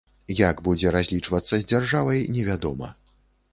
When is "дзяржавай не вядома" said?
1.73-2.93